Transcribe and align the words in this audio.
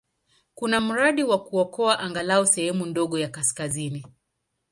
Kuna 0.55 0.81
mradi 0.81 1.23
wa 1.23 1.43
kuokoa 1.43 1.99
angalau 1.99 2.45
sehemu 2.45 2.85
ndogo 2.85 3.19
ya 3.19 3.29
kaskazini. 3.29 4.05